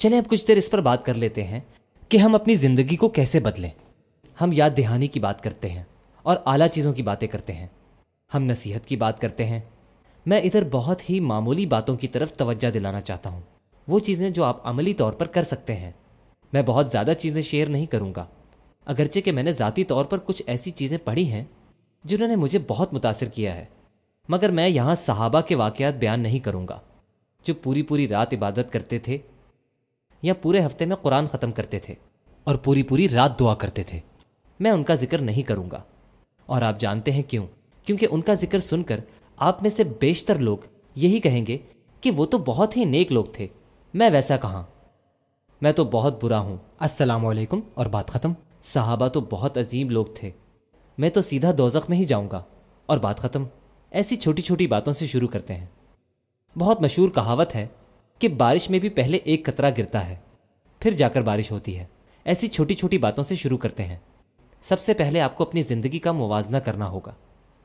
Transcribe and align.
چلیں 0.00 0.18
اب 0.18 0.30
کچھ 0.30 0.46
دیر 0.48 0.56
اس 0.56 0.70
پر 0.70 0.80
بات 0.80 1.04
کر 1.04 1.14
لیتے 1.14 1.44
ہیں 1.44 1.60
کہ 2.08 2.18
ہم 2.18 2.34
اپنی 2.34 2.54
زندگی 2.54 2.96
کو 2.96 3.08
کیسے 3.08 3.40
بدلیں۔ 3.40 3.70
ہم 4.40 4.50
یاد 4.52 4.70
دہانی 4.76 5.06
کی 5.06 5.20
بات 5.20 5.42
کرتے 5.42 5.68
ہیں 5.68 5.82
اور 6.22 6.36
اعلیٰ 6.46 6.68
چیزوں 6.68 6.92
کی 6.92 7.02
باتیں 7.02 7.28
کرتے 7.28 7.52
ہیں۔ 7.52 7.66
ہم 8.34 8.44
نصیحت 8.44 8.86
کی 8.86 8.96
بات 8.96 9.20
کرتے 9.20 9.46
ہیں۔ 9.46 9.60
میں 10.26 10.40
ادھر 10.40 10.64
بہت 10.70 11.10
ہی 11.10 11.20
معمولی 11.20 11.66
باتوں 11.66 11.96
کی 11.96 12.08
طرف 12.08 12.32
توجہ 12.32 12.70
دلانا 12.70 13.00
چاہتا 13.00 13.30
ہوں۔ 13.30 13.40
وہ 13.88 13.98
چیزیں 13.98 14.30
جو 14.30 14.44
آپ 14.44 14.68
عملی 14.68 14.94
طور 14.94 15.12
پر 15.12 15.26
کر 15.26 15.42
سکتے 15.42 15.76
ہیں۔ 15.76 15.90
میں 16.52 16.62
بہت 16.66 16.90
زیادہ 16.90 17.12
چیزیں 17.18 17.42
شیئر 17.42 17.66
نہیں 17.66 17.86
کروں 17.86 18.12
گا۔ 18.16 18.24
اگرچہ 18.86 19.20
کہ 19.20 19.32
میں 19.32 19.42
نے 19.42 19.52
ذاتی 19.52 19.84
طور 19.84 20.04
پر 20.04 20.18
کچھ 20.18 20.42
ایسی 20.46 20.70
چیزیں 20.70 20.98
پڑھی 21.04 21.32
ہیں 21.32 21.44
جنہوں 22.04 22.28
نے 22.28 22.36
مجھے 22.36 22.58
بہت 22.68 22.94
متاثر 22.94 23.26
کیا 23.26 23.54
ہے۔ 23.54 23.64
مگر 24.28 24.50
میں 24.50 24.68
یہاں 24.68 24.94
صحابہ 24.94 25.40
کے 25.40 25.54
واقعات 25.54 25.94
بیان 25.94 26.20
نہیں 26.20 26.38
کروں 26.38 26.68
گا۔ 26.68 26.80
جو 27.44 27.54
پوری 27.54 27.82
پوری 27.82 28.08
رات 28.08 28.34
عبادت 28.34 28.72
کرتے 28.72 28.98
تھے 28.98 29.18
یا 30.22 30.34
پورے 30.34 30.66
ہفتے 30.66 30.86
میں 30.86 30.96
قرآن 30.96 31.26
ختم 31.26 31.52
کرتے 31.52 31.78
تھے 31.78 31.94
اور 32.44 32.54
پوری 32.54 32.82
پوری 32.82 33.08
رات 33.08 33.40
دعا 33.40 33.54
کرتے 33.54 33.82
تھے۔ 33.82 34.00
میں 34.60 34.70
ان 34.70 34.84
کا 34.84 34.94
ذکر 34.94 35.18
نہیں 35.18 35.42
کروں 35.42 35.70
گا۔ 35.70 35.82
اور 36.46 36.62
آپ 36.62 36.80
جانتے 36.80 37.12
ہیں 37.12 37.22
کیوں؟ 37.22 37.46
کیونکہ 37.84 38.06
ان 38.10 38.20
کا 38.20 38.34
ذکر 38.34 38.58
سن 38.58 38.82
کر 38.82 39.00
آپ 39.36 39.62
میں 39.62 39.70
سے 39.70 39.84
بیشتر 39.84 40.34
لوگ 40.34 40.58
یہی 40.94 41.20
کہیں 41.20 41.46
گے 41.46 41.58
کہ 42.00 42.10
وہ 42.10 42.26
تو 42.26 42.38
بہت 42.38 42.76
ہی 42.76 42.84
نیک 42.84 43.12
لوگ 43.12 43.24
تھے۔ 43.24 43.46
میں 43.94 44.10
ویسا 44.10 44.36
کہاں؟ 44.36 44.62
میں 45.62 45.72
تو 45.72 45.84
بہت 45.84 46.24
برا 46.24 46.38
ہوں۔ 46.38 46.56
السلام 46.78 47.26
علیکم۔ 47.26 47.60
اور 47.74 47.86
بات 47.86 48.08
ختم۔ 48.08 48.32
صحابہ 48.62 49.08
تو 49.08 49.20
بہت 49.20 49.58
عظیم 49.58 49.90
لوگ 49.90 50.06
تھے۔ 50.14 50.30
میں 50.98 51.10
تو 51.10 51.22
سیدھا 51.22 51.50
دوزخ 51.58 51.88
میں 51.88 51.98
ہی 51.98 52.04
جاؤں 52.04 52.28
گا۔ 52.32 52.42
اور 52.86 52.98
بات 52.98 53.18
ختم۔ 53.18 53.44
ایسی 53.90 54.16
چھوٹی 54.16 54.42
چھوٹی 54.42 54.66
باتوں 54.66 54.92
سے 54.92 55.06
شروع 55.06 55.28
کرتے 55.28 55.54
ہیں۔ 55.54 55.66
بہت 56.58 56.82
مشہور 56.82 57.08
کہاوت 57.08 57.54
ہے 57.54 57.66
کہ 58.20 58.28
بارش 58.28 58.70
میں 58.70 58.78
بھی 58.78 58.88
پہلے 58.88 59.16
ایک 59.16 59.46
قطرہ 59.46 59.70
گرتا 59.78 60.08
ہے، 60.08 60.16
پھر 60.80 60.90
جا 60.90 61.08
کر 61.08 61.22
بارش 61.22 61.50
ہوتی 61.50 61.78
ہے۔ 61.78 61.84
ایسی 62.24 62.48
چھوٹی 62.48 62.74
چھوٹی 62.74 62.98
باتوں 62.98 63.24
سے 63.24 63.34
شروع 63.34 63.58
کرتے 63.58 63.84
ہیں۔ 63.84 63.98
سب 64.62 64.80
سے 64.80 64.94
پہلے 64.94 65.20
آپ 65.20 65.36
کو 65.36 65.44
اپنی 65.44 65.62
زندگی 65.62 65.98
کا 65.98 66.12
موازنہ 66.12 66.56
کرنا 66.56 66.88
ہوگا۔ 66.88 67.14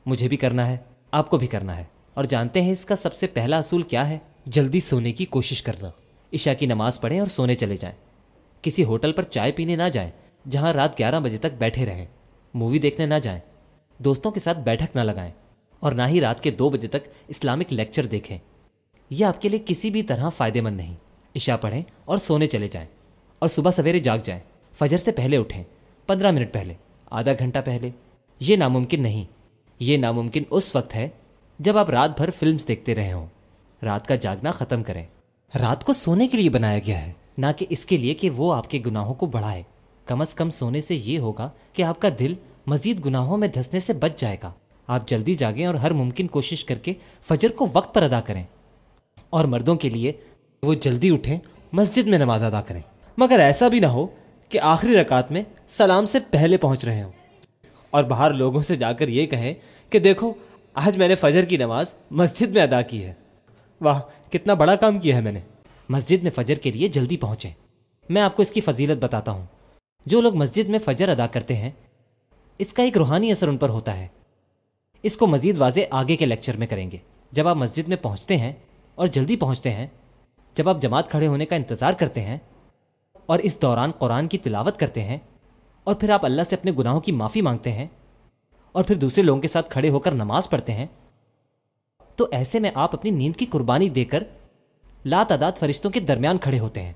مجھے 0.06 0.28
بھی 0.28 0.36
کرنا 0.36 0.68
ہے، 0.68 0.76
آپ 1.10 1.30
کو 1.30 1.38
بھی 1.38 1.46
کرنا 1.46 1.76
ہے۔ 1.76 1.84
اور 2.14 2.24
جانتے 2.24 2.62
ہیں 2.62 2.72
اس 2.72 2.84
کا 2.84 2.96
سب 2.96 3.14
سے 3.14 3.26
پہلا 3.26 3.58
اصول 3.58 3.82
کیا 3.82 4.08
ہے؟ 4.08 4.18
جلدی 4.46 4.80
سونے 4.80 5.12
کی 5.12 5.24
کوشش 5.24 5.62
کرنا۔ 5.62 5.90
عشاء 6.32 6.52
کی 6.52 6.66
نماز 6.66 7.00
پڑھیں 7.00 7.18
اور 7.18 7.26
سونے 7.26 7.54
چلے 7.54 7.76
جائیں۔ 7.76 7.96
کسی 8.62 8.84
ہوٹل 8.84 9.12
پر 9.12 9.22
چائے 9.22 9.52
پینے 9.52 9.76
نہ 9.76 9.88
جائیں، 9.92 10.10
جہاں 10.50 10.72
رات 10.72 10.98
گیارہ 10.98 11.20
بجے 11.20 11.38
تک 11.38 11.54
بیٹھے 11.58 11.86
رہیں۔ 11.86 12.06
مووی 12.54 12.78
دیکھنے 12.78 13.06
نہ 13.06 13.14
جائیں۔ 13.22 13.40
دوستوں 13.98 14.30
کے 14.30 14.40
ساتھ 14.40 14.58
بیٹھک 14.58 14.96
نہ 14.96 15.00
لگائیں۔ 15.00 15.32
اور 15.80 15.92
نہ 15.92 16.02
ہی 16.08 16.20
رات 16.20 16.40
کے 16.40 16.50
دو 16.50 16.70
بجے 16.70 16.88
تک 16.88 17.08
اسلامک 17.28 17.72
لیکچر 17.72 18.06
دیکھیں۔ 18.06 18.38
یہ 19.10 19.24
آپ 19.24 19.40
کے 19.40 19.48
لیے 19.48 19.60
کسی 19.66 19.90
بھی 19.90 20.02
طرح 20.02 20.28
فائدے 20.28 20.60
مند 20.60 20.76
نہیں۔ 20.76 20.94
عشاء 21.36 21.56
پڑھیں 21.56 21.82
اور 22.04 22.18
سونے 22.18 22.46
چلے 22.46 22.68
جائیں 22.68 22.88
اور 23.38 23.48
صبح 23.48 23.70
سویرے 23.70 23.98
جاگ 23.98 24.18
جائیں۔ 24.24 24.42
فجر 24.78 24.96
سے 24.96 25.12
پہلے 25.12 25.36
اٹھیں، 25.36 25.64
پندرہ 26.06 26.30
منٹ 26.30 26.52
پہلے، 26.52 26.74
آدھا 27.10 27.32
گھنٹہ 27.38 27.58
پہلے۔ 27.64 27.90
یہ 28.40 28.56
ناممکن 28.56 29.02
نہیں۔ 29.02 29.24
یہ 29.80 29.96
ناممکن 29.96 30.42
اس 30.50 30.76
وقت 30.76 30.94
ہے 30.94 31.08
جب 31.58 31.78
آپ 31.78 31.90
رات 31.90 32.16
بھر 32.16 32.30
فلمز 32.30 32.68
دیکھتے 32.68 32.94
رہے 32.94 33.12
ہوں۔ 33.12 33.26
رات 33.82 34.06
کا 34.06 34.14
جاگنا 34.14 34.50
ختم 34.50 34.82
کریں۔ 34.82 35.04
رات 35.58 35.84
کو 35.84 35.92
سونے 35.92 36.28
کے 36.28 36.36
لیے 36.36 36.50
بنایا 36.50 36.78
گیا 36.86 37.06
ہے، 37.06 37.12
نہ 37.38 37.46
کہ 37.56 37.66
اس 37.70 37.86
کے 37.86 37.96
لیے 37.96 38.14
کہ 38.14 38.30
وہ 38.30 38.54
آپ 38.54 38.70
کے 38.70 38.82
گناہوں 38.86 39.14
کو 39.14 39.26
بڑھائے۔ 39.26 39.62
کم 40.06 40.20
از 40.20 40.34
کم 40.34 40.50
سونے 40.50 40.80
سے 40.80 40.94
یہ 40.94 41.18
ہوگا 41.18 41.50
کہ 41.72 41.82
آپ 41.82 42.00
کا 42.00 42.08
دل 42.18 42.34
مزید 42.66 43.04
گناہوں 43.04 43.36
میں 43.36 43.48
دھسنے 43.48 43.80
سے 43.80 43.92
بچ 43.92 44.12
جائے 44.16 44.36
گا۔ 44.42 44.52
آپ 44.86 45.08
جلدی 45.08 45.34
جاگیں 45.34 45.66
اور 45.66 45.74
ہر 45.74 45.90
ممکن 45.90 46.26
کوشش 46.26 46.64
کر 46.64 46.74
کے 46.74 46.94
فجر 47.22 47.52
کو 47.52 47.66
وقت 47.72 47.94
پر 47.94 48.02
ادا 48.02 48.20
کریں۔ 48.20 48.44
اور 49.30 49.44
مردوں 49.44 49.76
کے 49.76 49.88
لیے 49.88 50.12
وہ 50.62 50.74
جلدی 50.74 51.10
اٹھیں، 51.10 51.38
مسجد 51.72 52.06
میں 52.06 52.18
نماز 52.18 52.42
ادا 52.42 52.62
کریں۔ 52.62 52.80
مگر 53.16 53.40
ایسا 53.40 53.68
بھی 53.68 53.80
نہ 53.80 53.86
ہو 53.86 54.06
کہ 54.48 54.60
آخری 54.60 54.96
رکعت 54.96 55.32
میں 55.32 55.42
سلام 55.68 56.04
سے 56.04 56.18
پہلے 56.30 56.56
پہنچ 56.56 56.84
رہے 56.84 57.02
ہوں۔ 57.02 57.12
اور 57.90 58.04
باہر 58.04 58.32
لوگوں 58.32 58.60
سے 58.60 58.76
جا 58.76 58.92
کر 58.92 59.08
یہ 59.08 59.26
کہیں 59.26 59.54
کہ 59.90 59.98
دیکھو، 59.98 60.32
آج 60.74 60.96
میں 60.96 61.08
نے 61.08 61.14
فجر 61.14 61.44
کی 61.44 61.56
نماز 61.56 61.94
مسجد 62.10 62.48
میں 62.48 62.62
ادا 62.62 62.82
کی 62.82 63.04
ہے۔ 63.04 63.14
واہ، 63.80 64.00
کتنا 64.32 64.54
بڑا 64.54 64.74
کام 64.74 64.98
کیا 64.98 65.16
ہے 65.16 65.20
میں 65.20 65.32
نے۔ 65.32 65.40
مسجد 65.88 66.22
میں 66.22 66.30
فجر 66.30 66.54
کے 66.54 66.72
لیے 66.72 66.88
جلدی 66.88 67.16
پہنچیں۔ 67.16 67.50
میں 68.08 68.22
آپ 68.22 68.36
کو 68.36 68.42
اس 68.42 68.50
کی 68.50 68.60
فضیلت 68.60 69.04
بتاتا 69.04 69.30
ہوں۔ 69.30 69.46
جو 70.06 70.20
لوگ 70.20 70.34
مسجد 70.34 70.68
میں 70.68 70.78
فجر 70.78 71.08
ادا 71.08 71.26
کرتے 71.26 71.56
ہیں، 71.56 71.70
اس 72.58 72.72
کا 72.72 72.82
ایک 72.82 72.96
روحانی 72.96 73.32
اثر 73.32 73.48
ان 73.48 73.56
پر 73.56 73.68
ہوتا 73.68 73.98
ہے۔ 73.98 74.06
اس 75.02 75.16
کو 75.16 75.26
مزید 75.26 75.58
واضح 75.58 75.80
آگے 75.90 76.16
کے 76.16 76.26
لیکچر 76.26 76.56
میں 76.56 76.66
کریں 76.66 76.90
گے۔ 76.90 76.96
جب 77.32 77.48
آپ 77.48 77.56
مسجد 77.56 77.88
میں 77.88 77.96
پہنچتے 77.96 78.36
ہیں 78.36 78.52
اور 78.98 79.06
جلدی 79.06 79.36
پہنچتے 79.36 79.70
ہیں۔ 79.70 79.86
جب 80.56 80.68
آپ 80.68 80.80
جماعت 80.80 81.10
کھڑے 81.10 81.26
ہونے 81.26 81.46
کا 81.46 81.56
انتظار 81.56 81.92
کرتے 81.92 82.20
ہیں 82.20 82.38
اور 83.26 83.38
اس 83.38 83.62
دوران 83.62 83.90
قرآن 83.90 84.28
کی 84.28 84.38
تلاوت 84.38 84.76
کرتے 84.76 85.02
ہیں 85.04 85.18
اور 85.84 85.94
پھر 85.94 86.10
آپ 86.10 86.24
اللہ 86.24 86.42
سے 86.50 86.56
اپنے 86.56 86.72
گناہوں 86.78 87.00
کی 87.00 87.12
معافی 87.12 87.40
مانگتے 87.40 87.72
ہیں 87.72 87.86
اور 88.72 88.84
پھر 88.84 88.94
دوسرے 88.94 89.22
لوگوں 89.22 89.42
کے 89.42 89.48
ساتھ 89.48 89.70
کھڑے 89.70 89.88
ہو 89.88 89.98
کر 89.98 90.12
نماز 90.12 90.50
پڑھتے 90.50 90.72
ہیں، 90.72 90.86
تو 92.16 92.26
ایسے 92.32 92.60
میں 92.60 92.70
آپ 92.74 92.94
اپنی 92.94 93.10
نیند 93.10 93.36
کی 93.36 93.46
قربانی 93.46 93.88
دے 93.88 94.04
کر 94.04 94.22
لا 95.04 95.22
تعداد 95.28 95.52
فرشتوں 95.58 95.90
کے 95.90 96.00
درمیان 96.00 96.38
کھڑے 96.38 96.58
ہوتے 96.58 96.82
ہیں۔ 96.82 96.92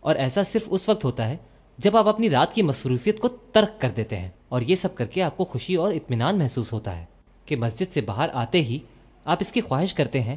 اور 0.00 0.16
ایسا 0.16 0.42
صرف 0.42 0.62
اس 0.66 0.88
وقت 0.88 1.04
ہوتا 1.04 1.28
ہے 1.28 1.36
جب 1.78 1.96
آپ 1.96 2.08
اپنی 2.08 2.30
رات 2.30 2.54
کی 2.54 2.62
مصروفیت 2.62 3.18
کو 3.18 3.28
ترک 3.28 3.80
کر 3.80 3.88
دیتے 3.88 4.18
ہیں 4.18 4.30
اور 4.48 4.62
یہ 4.62 4.74
سب 4.74 4.94
کر 4.94 5.06
کے 5.06 5.22
آپ 5.22 5.36
کو 5.36 5.44
خوشی 5.44 5.74
اور 5.74 5.92
اطمینان 5.92 6.38
محسوس 6.38 6.72
ہوتا 6.72 6.98
ہے 6.98 7.04
کہ 7.44 7.56
مسجد 7.56 7.92
سے 7.94 8.00
باہر 8.00 8.28
آتے 8.32 8.62
ہی 8.62 8.78
آپ 9.24 9.36
اس 9.40 9.52
کی 9.52 9.60
خواہش 9.60 9.94
کرتے 9.94 10.20
ہیں 10.20 10.36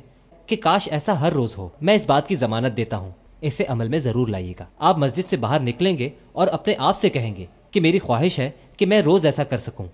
کہ 0.52 0.58
کاش 0.58 0.90
ایسا 0.92 1.22
ہر 1.22 1.32
روز 1.32 1.58
ہو۔ 1.58 1.70
میں 1.82 1.94
اس 1.94 2.06
بات 2.06 2.28
کی 2.28 2.36
ضمانت 2.36 2.78
دیتا 2.78 2.98
ہوں۔ 2.98 3.12
اسے 3.42 3.66
عمل 3.68 3.88
میں 3.88 4.00
ضرور 4.00 4.28
لائیے 4.28 4.54
گا۔ 4.60 4.66
آپ 4.80 4.98
مسجد 4.98 5.30
سے 5.30 5.38
باہر 5.38 5.60
نکلیں 5.60 5.98
گے 5.98 6.10
اور 6.32 6.48
اپنے 6.48 6.74
آپ 6.78 6.98
سے 6.98 7.10
کہیں 7.10 7.36
گے 7.36 7.46
کہ 7.72 7.82
میری 7.82 8.00
خواہش 8.00 8.40
ہے 8.40 8.50
کہ 8.78 8.86
میں 8.86 9.02
روز 9.02 9.26
ایسا 9.26 9.44
کر 9.44 9.58
سکوں۔ 9.58 9.86